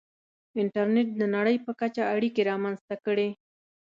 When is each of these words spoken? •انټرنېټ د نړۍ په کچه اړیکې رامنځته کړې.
•انټرنېټ 0.61 1.07
د 1.17 1.21
نړۍ 1.35 1.57
په 1.65 1.71
کچه 1.81 2.03
اړیکې 2.15 2.41
رامنځته 2.51 2.95
کړې. 3.05 3.29